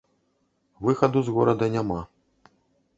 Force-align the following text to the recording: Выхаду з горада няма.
Выхаду 0.87 1.23
з 1.29 1.37
горада 1.37 1.65
няма. 1.77 2.01